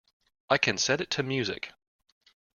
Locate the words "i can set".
0.49-0.99